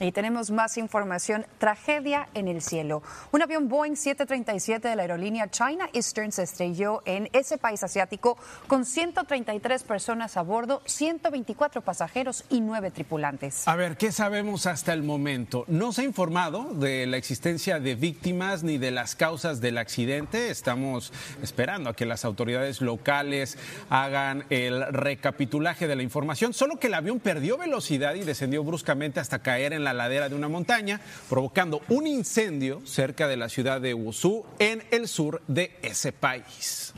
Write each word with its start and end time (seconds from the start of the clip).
Y 0.00 0.10
tenemos 0.10 0.50
más 0.50 0.76
información. 0.76 1.46
Tragedia 1.58 2.28
en 2.34 2.48
el 2.48 2.62
cielo. 2.62 3.04
Un 3.30 3.42
avión 3.42 3.68
Boeing 3.68 3.94
737 3.94 4.88
de 4.88 4.96
la 4.96 5.02
aerolínea 5.02 5.48
China 5.48 5.88
Eastern 5.92 6.32
se 6.32 6.42
estrelló 6.42 7.00
en 7.04 7.28
ese 7.32 7.58
país 7.58 7.80
asiático 7.84 8.36
con 8.66 8.86
133 8.86 9.84
personas 9.84 10.36
a 10.36 10.42
bordo, 10.42 10.82
124 10.86 11.82
pasajeros 11.82 12.44
y 12.50 12.60
9 12.60 12.90
tripulantes. 12.90 13.68
A 13.68 13.76
ver, 13.76 13.96
¿qué 13.96 14.10
sabemos 14.10 14.66
hasta 14.66 14.92
el 14.92 15.04
momento? 15.04 15.64
No 15.68 15.92
se 15.92 16.00
ha 16.00 16.04
informado 16.06 16.74
de 16.74 17.06
la 17.06 17.16
existencia 17.16 17.78
de 17.78 17.94
víctimas 17.94 18.64
ni 18.64 18.78
de 18.78 18.90
las 18.90 19.14
causas 19.14 19.60
del 19.60 19.78
accidente. 19.78 20.50
Estamos 20.50 21.12
esperando 21.40 21.90
a 21.90 21.94
que 21.94 22.04
las 22.04 22.24
autoridades 22.24 22.80
locales 22.80 23.58
hagan 23.90 24.44
el 24.50 24.92
recapitulaje 24.92 25.86
de 25.86 25.94
la 25.94 26.02
información. 26.02 26.52
Solo 26.52 26.80
que 26.80 26.88
el 26.88 26.94
avión 26.94 27.20
perdió 27.20 27.56
velocidad 27.56 28.16
y 28.16 28.24
descendió 28.24 28.64
bruscamente 28.64 29.20
hasta 29.20 29.38
caer 29.38 29.72
en 29.72 29.83
la 29.84 29.92
ladera 29.92 30.28
de 30.28 30.34
una 30.34 30.48
montaña, 30.48 31.00
provocando 31.28 31.82
un 31.88 32.06
incendio 32.06 32.82
cerca 32.84 33.28
de 33.28 33.36
la 33.36 33.48
ciudad 33.48 33.80
de 33.80 33.94
Wushu, 33.94 34.44
en 34.58 34.82
el 34.90 35.06
sur 35.06 35.42
de 35.46 35.78
ese 35.82 36.12
país. 36.12 36.92